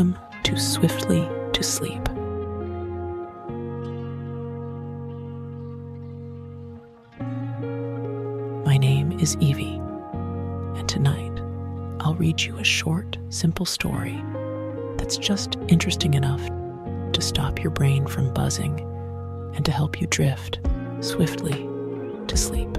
[0.00, 2.00] Welcome to Swiftly to Sleep.
[8.64, 9.78] My name is Evie,
[10.78, 11.38] and tonight
[12.00, 14.24] I'll read you a short, simple story
[14.96, 16.46] that's just interesting enough
[17.12, 18.80] to stop your brain from buzzing
[19.54, 20.60] and to help you drift
[21.00, 21.68] swiftly
[22.26, 22.72] to sleep.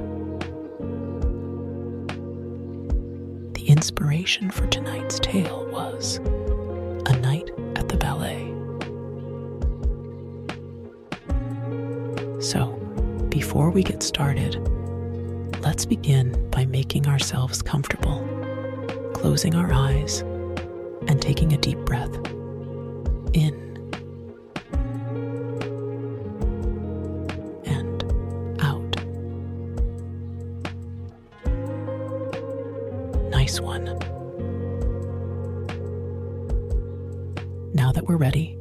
[3.54, 6.20] The inspiration for tonight's tale was
[12.42, 12.72] So,
[13.30, 14.56] before we get started,
[15.62, 18.28] let's begin by making ourselves comfortable,
[19.14, 20.22] closing our eyes,
[21.08, 22.14] and taking a deep breath
[23.34, 23.54] in
[27.66, 28.04] and
[28.60, 28.96] out.
[33.30, 33.86] Nice one.
[37.76, 38.58] Now that we're ready,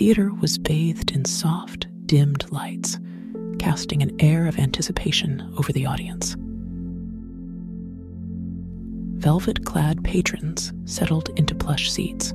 [0.00, 2.98] theater was bathed in soft, dimmed lights,
[3.58, 6.36] casting an air of anticipation over the audience.
[9.20, 12.32] Velvet clad patrons settled into plush seats,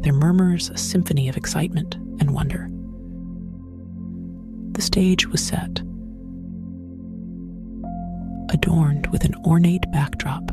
[0.00, 2.70] their murmurs a symphony of excitement and wonder.
[4.72, 5.80] The stage was set,
[8.48, 10.46] adorned with an ornate backdrop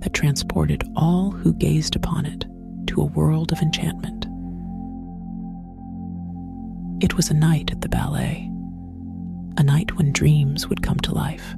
[0.00, 2.46] that transported all who gazed upon it
[2.88, 4.26] to a world of enchantment.
[7.00, 8.46] It was a night at the ballet,
[9.56, 11.54] a night when dreams would come to life.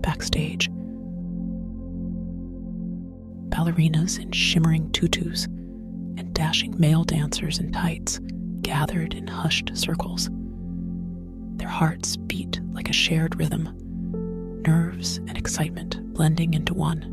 [0.00, 0.70] Backstage,
[3.50, 8.20] ballerinas in shimmering tutus and dashing male dancers in tights
[8.62, 10.30] gathered in hushed circles.
[11.56, 13.68] Their hearts beat like a shared rhythm,
[14.62, 17.12] nerves and excitement blending into one.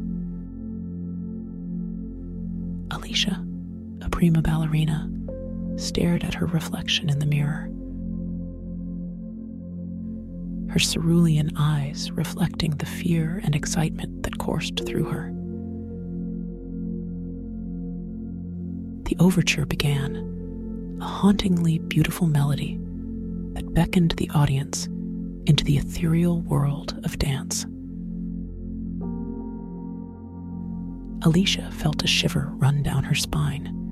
[2.92, 3.46] Alicia,
[4.02, 5.10] a prima ballerina,
[5.76, 7.70] stared at her reflection in the mirror.
[10.72, 15.32] Her cerulean eyes reflecting the fear and excitement that coursed through her.
[19.04, 22.80] The overture began, a hauntingly beautiful melody
[23.54, 24.88] that beckoned the audience
[25.46, 27.66] into the ethereal world of dance.
[31.26, 33.83] Alicia felt a shiver run down her spine.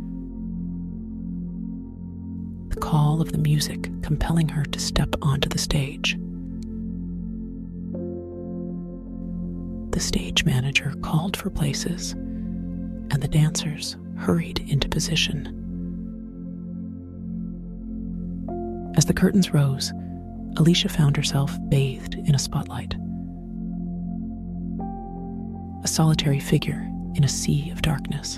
[2.92, 6.18] Call of the music compelling her to step onto the stage.
[9.92, 15.46] The stage manager called for places, and the dancers hurried into position.
[18.98, 19.94] As the curtains rose,
[20.58, 22.94] Alicia found herself bathed in a spotlight.
[25.86, 26.86] A solitary figure
[27.16, 28.36] in a sea of darkness.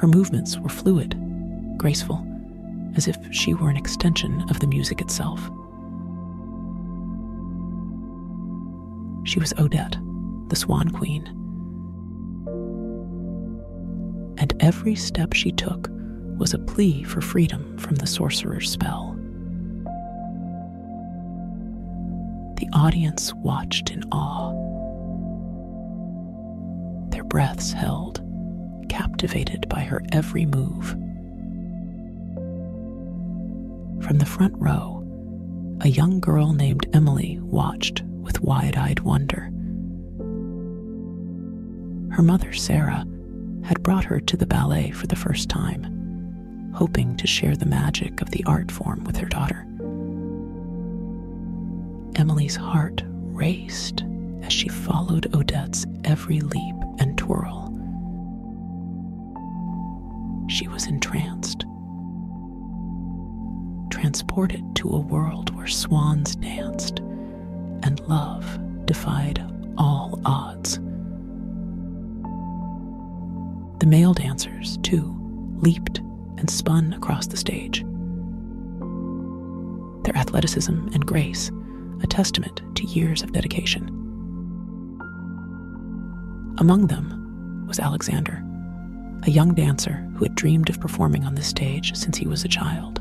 [0.00, 1.14] Her movements were fluid,
[1.76, 2.26] graceful,
[2.96, 5.40] as if she were an extension of the music itself.
[9.24, 9.96] She was Odette,
[10.48, 11.26] the Swan Queen.
[14.38, 15.88] And every step she took
[16.38, 19.16] was a plea for freedom from the sorcerer's spell.
[22.56, 24.52] The audience watched in awe
[27.12, 28.20] their breaths held,
[28.88, 30.96] captivated by her every move.
[34.02, 34.98] From the front row,
[35.80, 39.50] a young girl named Emily watched with wide eyed wonder.
[42.14, 43.06] Her mother, Sarah,
[43.64, 48.20] had brought her to the ballet for the first time, hoping to share the magic
[48.20, 49.66] of the art form with her daughter.
[52.16, 54.04] Emily's heart raced
[54.42, 57.68] as she followed Odette's every leap and twirl.
[60.48, 61.64] She was entranced,
[64.02, 66.98] transported to a world where swans danced
[67.84, 68.44] and love
[68.84, 69.40] defied
[69.78, 70.80] all odds.
[73.78, 75.14] The male dancers, too,
[75.60, 75.98] leaped
[76.36, 77.82] and spun across the stage.
[80.02, 81.52] Their athleticism and grace,
[82.02, 83.86] a testament to years of dedication.
[86.58, 88.42] Among them was Alexander,
[89.22, 92.48] a young dancer who had dreamed of performing on the stage since he was a
[92.48, 92.91] child.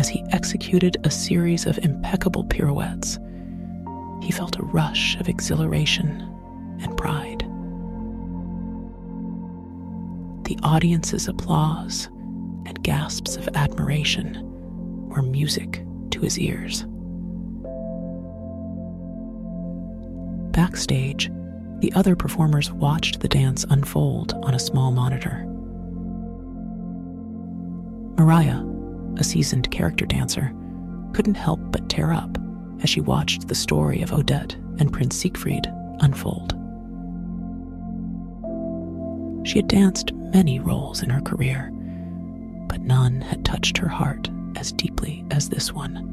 [0.00, 3.18] As he executed a series of impeccable pirouettes,
[4.22, 6.22] he felt a rush of exhilaration
[6.80, 7.40] and pride.
[10.46, 12.06] The audience's applause
[12.64, 14.40] and gasps of admiration
[15.10, 16.86] were music to his ears.
[20.52, 21.30] Backstage,
[21.80, 25.44] the other performers watched the dance unfold on a small monitor.
[28.16, 28.69] Mariah,
[29.20, 30.52] a seasoned character dancer,
[31.12, 32.38] couldn't help but tear up
[32.82, 35.66] as she watched the story of Odette and Prince Siegfried
[36.00, 36.54] unfold.
[39.46, 41.70] She had danced many roles in her career,
[42.68, 46.06] but none had touched her heart as deeply as this one.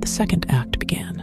[0.00, 1.20] The second act began,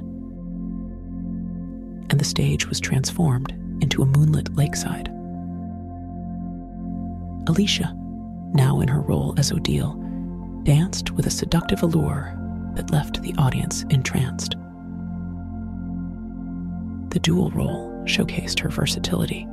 [2.10, 3.51] and the stage was transformed
[3.81, 5.07] into a moonlit lakeside.
[7.48, 7.95] Alicia,
[8.53, 9.94] now in her role as Odile,
[10.63, 12.33] danced with a seductive allure
[12.75, 14.55] that left the audience entranced.
[17.09, 19.44] The dual role showcased her versatility,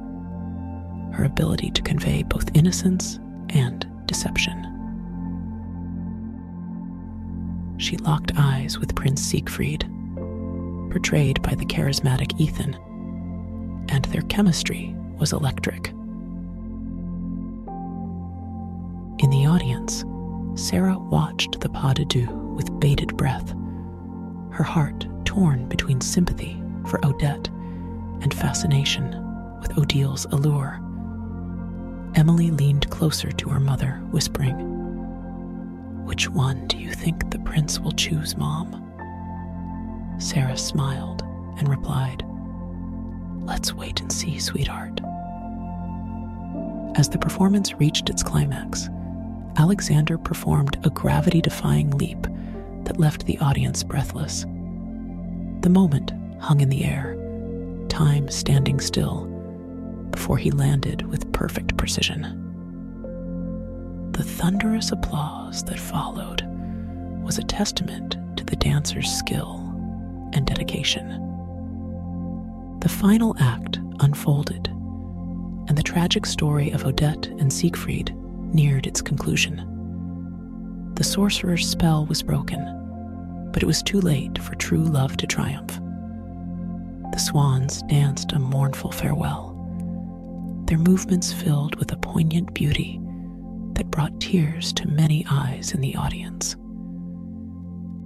[1.12, 3.19] her ability to convey both innocence
[3.50, 4.67] and deception.
[7.79, 9.88] She locked eyes with Prince Siegfried,
[10.91, 12.75] portrayed by the charismatic Ethan,
[13.88, 15.93] and their chemistry was electric.
[20.61, 23.55] Sarah watched the pas de deux with bated breath,
[24.51, 27.49] her heart torn between sympathy for Odette
[28.21, 29.07] and fascination
[29.62, 30.79] with Odile's allure.
[32.15, 34.59] Emily leaned closer to her mother, whispering,
[36.05, 38.69] Which one do you think the prince will choose, Mom?
[40.19, 41.23] Sarah smiled
[41.57, 42.23] and replied,
[43.47, 45.01] Let's wait and see, sweetheart.
[46.97, 48.91] As the performance reached its climax,
[49.56, 52.26] Alexander performed a gravity defying leap
[52.85, 54.43] that left the audience breathless.
[55.61, 57.17] The moment hung in the air,
[57.88, 59.26] time standing still,
[60.11, 62.23] before he landed with perfect precision.
[64.12, 66.43] The thunderous applause that followed
[67.23, 69.58] was a testament to the dancer's skill
[70.32, 71.08] and dedication.
[72.81, 74.69] The final act unfolded,
[75.69, 78.14] and the tragic story of Odette and Siegfried
[78.55, 79.67] neared its conclusion.
[80.94, 82.61] The sorcerer's spell was broken,
[83.52, 85.79] but it was too late for true love to triumph.
[87.12, 89.56] The swans danced a mournful farewell,
[90.67, 93.00] their movements filled with a poignant beauty
[93.73, 96.55] that brought tears to many eyes in the audience.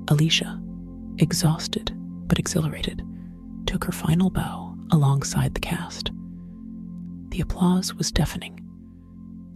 [0.08, 0.60] Alicia,
[1.18, 1.92] exhausted
[2.26, 3.02] but exhilarated,
[3.66, 6.10] took her final bow alongside the cast.
[7.30, 8.63] The applause was deafening,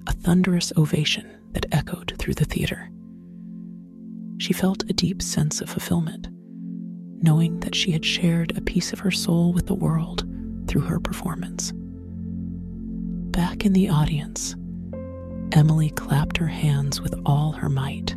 [0.08, 2.90] a thunderous ovation that echoed through the theater.
[4.38, 6.28] She felt a deep sense of fulfillment,
[7.20, 10.26] knowing that she had shared a piece of her soul with the world
[10.66, 11.72] through her performance.
[13.32, 14.56] Back in the audience,
[15.52, 18.16] Emily clapped her hands with all her might,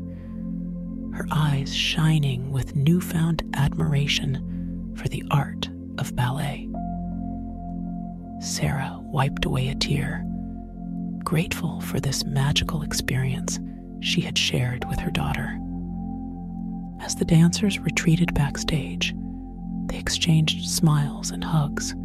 [1.13, 6.69] her eyes shining with newfound admiration for the art of ballet.
[8.39, 10.25] Sarah wiped away a tear
[11.31, 13.57] grateful for this magical experience
[14.01, 15.57] she had shared with her daughter.
[16.99, 19.15] As the dancers retreated backstage,
[19.85, 21.95] they exchanged smiles and hugs,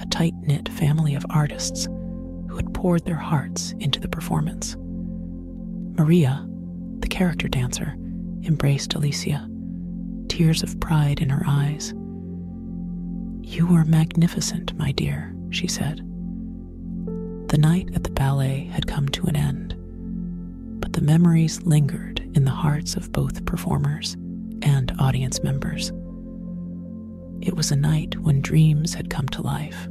[0.00, 1.86] a tight knit family of artists
[2.46, 4.76] who had poured their hearts into the performance.
[5.96, 6.46] Maria,
[6.98, 7.94] the character dancer,
[8.44, 9.48] embraced Alicia,
[10.28, 11.94] tears of pride in her eyes.
[13.40, 16.06] You were magnificent, my dear, she said.
[17.52, 19.74] The night at the ballet had come to an end,
[20.80, 24.14] but the memories lingered in the hearts of both performers
[24.62, 25.92] and audience members.
[27.42, 29.86] It was a night when dreams had come to life,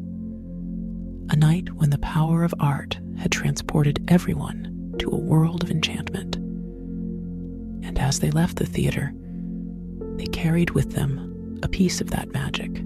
[1.30, 6.38] a night when the power of art had transported everyone to a world of enchantment.
[6.38, 9.14] And as they left the theater,
[10.16, 12.80] they carried with them a piece of that magic,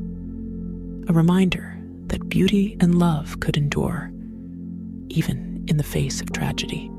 [1.07, 4.11] a reminder that beauty and love could endure
[5.15, 6.89] even in the face of tragedy.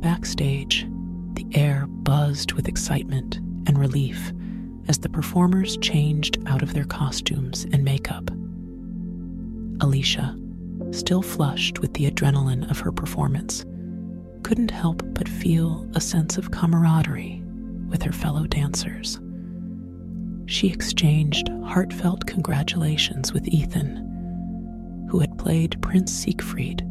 [0.00, 0.86] Backstage,
[1.34, 4.32] the air buzzed with excitement and relief
[4.88, 8.30] as the performers changed out of their costumes and makeup.
[9.82, 10.36] Alicia,
[10.90, 13.64] still flushed with the adrenaline of her performance,
[14.42, 17.42] couldn't help but feel a sense of camaraderie
[17.88, 19.20] with her fellow dancers.
[20.46, 24.09] She exchanged heartfelt congratulations with Ethan
[25.10, 26.86] who had played Prince Siegfried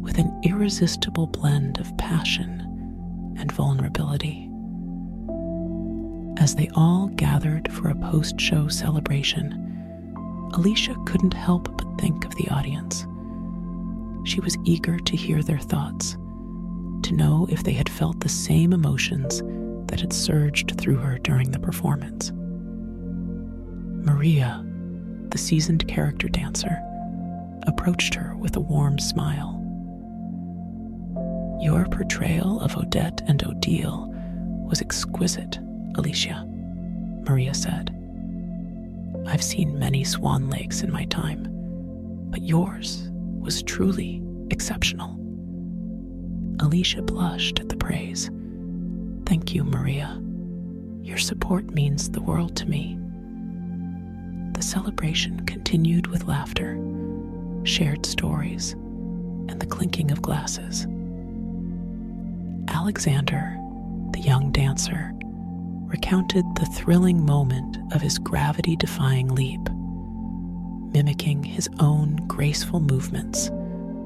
[0.00, 2.60] with an irresistible blend of passion
[3.38, 4.50] and vulnerability.
[6.38, 9.52] As they all gathered for a post show celebration,
[10.54, 13.06] Alicia couldn't help but think of the audience.
[14.24, 16.14] She was eager to hear their thoughts,
[17.04, 19.40] to know if they had felt the same emotions
[19.86, 22.32] that had surged through her during the performance.
[24.04, 24.66] Maria,
[25.28, 26.76] the seasoned character dancer,
[27.66, 29.58] approached her with a warm smile.
[31.60, 34.08] Your portrayal of Odette and Odile
[34.68, 35.58] was exquisite,
[35.96, 36.44] Alicia,
[37.28, 37.94] Maria said.
[39.26, 41.46] I've seen many swan lakes in my time,
[42.30, 45.16] but yours was truly exceptional.
[46.60, 48.30] Alicia blushed at the praise.
[49.26, 50.20] Thank you, Maria.
[51.02, 52.98] Your support means the world to me.
[54.54, 56.76] The celebration continued with laughter,
[57.64, 58.72] shared stories,
[59.48, 60.86] and the clinking of glasses.
[62.68, 63.56] Alexander,
[64.12, 65.12] the young dancer,
[65.86, 69.60] recounted the thrilling moment of his gravity defying leap,
[70.92, 73.50] mimicking his own graceful movements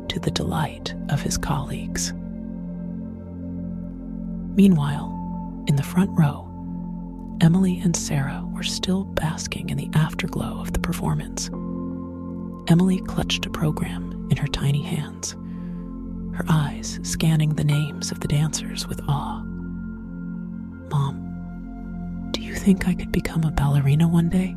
[0.09, 2.13] to the delight of his colleagues.
[4.57, 5.13] Meanwhile,
[5.67, 6.43] in the front row,
[7.41, 11.51] Emily and Sarah were still basking in the afterglow of the performance.
[12.69, 15.37] Emily clutched a program in her tiny hands,
[16.37, 19.43] her eyes scanning the names of the dancers with awe.
[20.91, 24.57] Mom, do you think I could become a ballerina one day?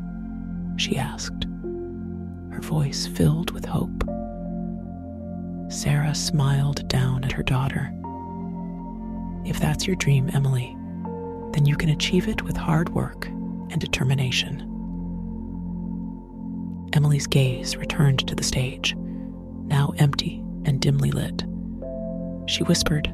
[0.76, 1.46] She asked,
[2.50, 4.04] her voice filled with hope.
[5.70, 7.92] Sarah smiled down at her daughter.
[9.44, 10.76] If that's your dream, Emily,
[11.52, 14.66] then you can achieve it with hard work and determination.
[16.92, 21.44] Emily's gaze returned to the stage, now empty and dimly lit.
[22.46, 23.08] She whispered,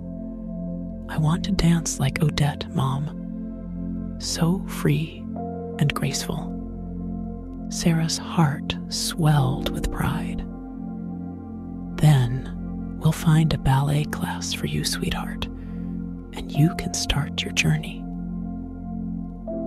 [1.09, 3.17] I want to dance like Odette, Mom
[4.19, 5.23] so free
[5.79, 6.53] and graceful.
[7.69, 10.39] Sarah's heart swelled with pride.
[11.97, 12.53] Then
[12.99, 18.05] we'll find a ballet class for you, sweetheart, and you can start your journey.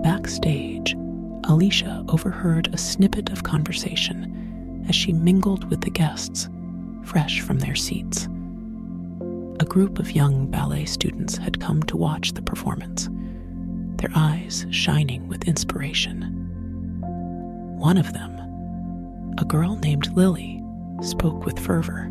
[0.04, 0.96] Backstage,
[1.50, 6.48] Alicia overheard a snippet of conversation as she mingled with the guests,
[7.03, 8.25] fresh from their seats.
[9.60, 13.10] A group of young ballet students had come to watch the performance
[13.98, 16.22] their eyes shining with inspiration.
[17.79, 20.63] One of them, a girl named Lily,
[21.01, 22.10] spoke with fervor.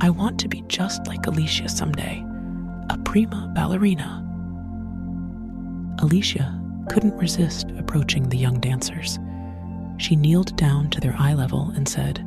[0.00, 2.24] I want to be just like Alicia someday,
[2.90, 4.22] a prima ballerina.
[6.00, 9.18] Alicia couldn't resist approaching the young dancers.
[9.98, 12.24] She kneeled down to their eye level and said,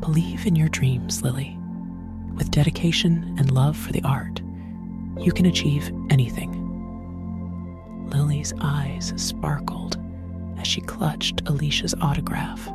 [0.00, 1.58] Believe in your dreams, Lily.
[2.34, 4.40] With dedication and love for the art,
[5.18, 6.58] you can achieve anything.
[8.10, 9.98] Lily's eyes sparkled
[10.58, 12.66] as she clutched Alicia's autograph.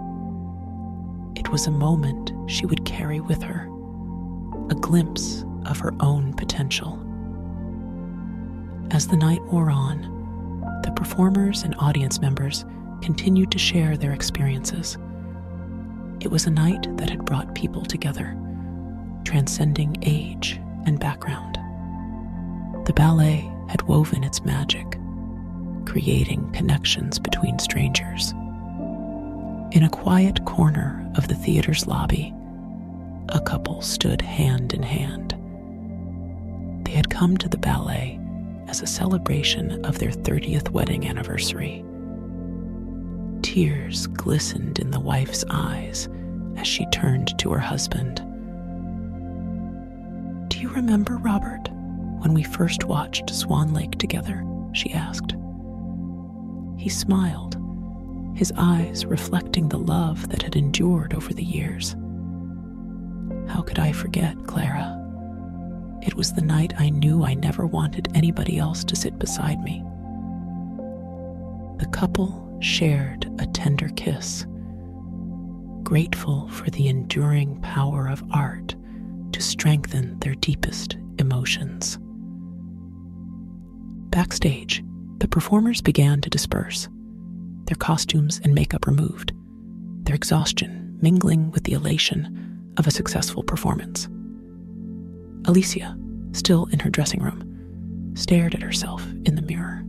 [1.35, 3.69] It was a moment she would carry with her,
[4.69, 7.03] a glimpse of her own potential.
[8.91, 10.16] As the night wore on,
[10.83, 12.65] the performers and audience members
[13.01, 14.97] continued to share their experiences.
[16.19, 18.37] It was a night that had brought people together,
[19.23, 21.55] transcending age and background.
[22.85, 24.97] The ballet had woven its magic
[25.87, 28.33] creating connections between strangers.
[29.71, 32.33] In a quiet corner of the theater's lobby,
[33.29, 35.35] a couple stood hand in hand.
[36.85, 38.19] They had come to the ballet
[38.67, 41.83] as a celebration of their 30th wedding anniversary.
[43.41, 46.09] Tears glistened in the wife's eyes
[46.57, 48.17] as she turned to her husband.
[50.49, 51.69] Do you remember, Robert,
[52.19, 54.43] when we first watched Swan Lake together?
[54.73, 55.35] she asked.
[56.77, 57.57] He smiled,
[58.35, 61.95] his eyes reflecting the love that had endured over the years.
[63.47, 64.96] How could I forget, Clara?
[66.07, 69.83] It was the night I knew I never wanted anybody else to sit beside me.
[71.79, 74.45] The couple shared a tender kiss,
[75.83, 78.73] grateful for the enduring power of art
[79.33, 81.99] to strengthen their deepest emotions.
[84.09, 84.83] Backstage,
[85.17, 86.87] the performers began to disperse,
[87.65, 89.33] their costumes and makeup removed,
[90.03, 94.07] their exhaustion mingling with the elation of a successful performance.
[95.47, 95.97] Alicia,
[96.33, 99.81] still in her dressing room, stared at herself in the mirror.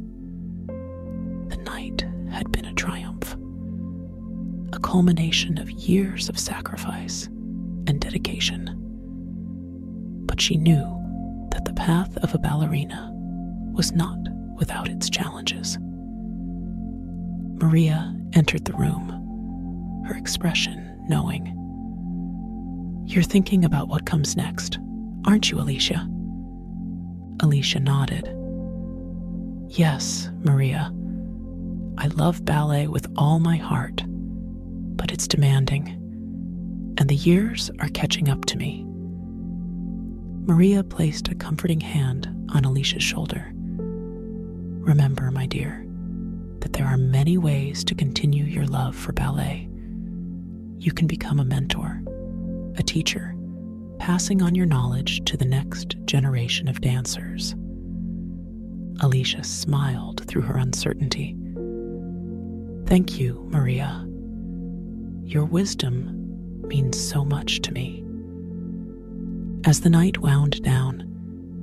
[1.49, 3.35] The night had been a triumph,
[4.73, 7.27] a culmination of years of sacrifice
[7.89, 8.77] and dedication.
[10.27, 10.95] But she knew
[11.51, 13.11] that the path of a ballerina
[13.73, 14.19] was not
[14.57, 15.77] without its challenges.
[17.61, 21.55] Maria entered the room, her expression knowing.
[23.07, 24.79] You're thinking about what comes next,
[25.29, 26.09] aren't you, Alicia?
[27.43, 28.35] Alicia nodded.
[29.69, 30.91] Yes, Maria.
[31.99, 34.03] I love ballet with all my heart,
[34.97, 35.89] but it's demanding,
[36.97, 38.87] and the years are catching up to me.
[40.47, 43.53] Maria placed a comforting hand on Alicia's shoulder.
[43.53, 45.87] Remember, my dear,
[46.61, 49.69] that there are many ways to continue your love for ballet.
[50.79, 52.01] You can become a mentor,
[52.77, 53.35] a teacher,
[53.99, 57.55] passing on your knowledge to the next generation of dancers.
[59.01, 61.37] Alicia smiled through her uncertainty.
[62.87, 64.05] Thank you, Maria.
[65.25, 66.15] Your wisdom
[66.67, 68.05] means so much to me.
[69.65, 71.05] As the night wound down,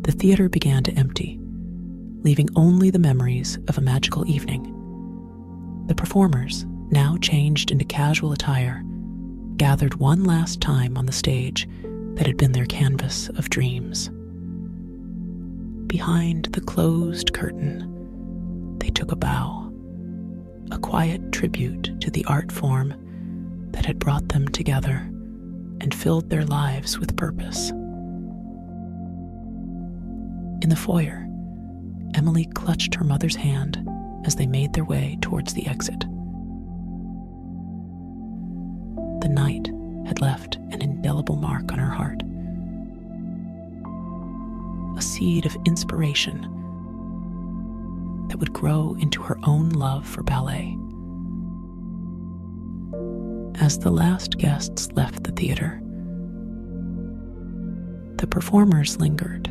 [0.02, 1.40] the theater began to empty,
[2.22, 4.72] leaving only the memories of a magical evening.
[5.88, 8.84] The performers, now changed into casual attire,
[9.58, 11.68] gathered one last time on the stage
[12.16, 14.10] that had been their canvas of dreams.
[15.88, 19.72] Behind the closed curtain, they took a bow,
[20.72, 22.94] a quiet tribute to the art form
[23.72, 25.10] that had brought them together
[25.82, 27.70] and filled their lives with purpose.
[30.62, 31.28] In the foyer,
[32.16, 33.88] Emily clutched her mother's hand
[34.26, 36.00] as they made their way towards the exit.
[39.22, 39.68] The night
[40.08, 40.58] had left
[41.06, 42.24] indelible mark on her heart,
[44.98, 46.42] a seed of inspiration
[48.28, 50.76] that would grow into her own love for ballet.
[53.64, 55.80] As the last guests left the theater,
[58.18, 59.46] the performers lingered,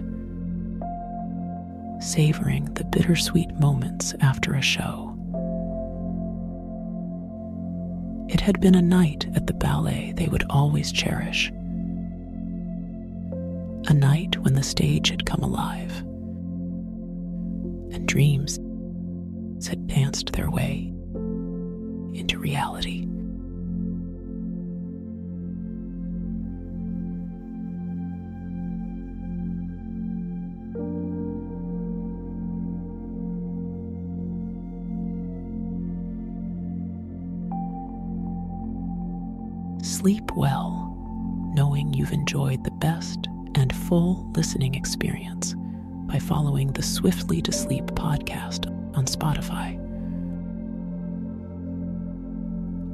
[2.00, 5.13] savoring the bittersweet moments after a show.
[8.44, 11.50] Had been a night at the ballet they would always cherish.
[13.88, 16.00] A night when the stage had come alive
[17.90, 18.58] and dreams
[19.66, 20.92] had danced their way
[22.12, 23.06] into reality.
[40.04, 40.94] Sleep well,
[41.54, 45.54] knowing you've enjoyed the best and full listening experience
[46.04, 49.80] by following the Swiftly to Sleep podcast on Spotify.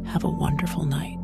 [0.07, 1.20] Have a wonderful night.